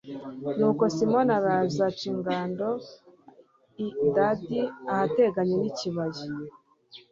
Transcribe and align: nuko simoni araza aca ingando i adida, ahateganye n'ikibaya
nuko 0.57 0.83
simoni 0.95 1.31
araza 1.37 1.83
aca 1.89 2.05
ingando 2.11 2.69
i 3.85 3.87
adida, 4.29 4.63
ahateganye 4.91 5.55
n'ikibaya 5.57 6.25